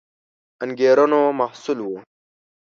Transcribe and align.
انګېرنو 0.63 1.21
محصول 1.39 1.77
وو 1.83 1.97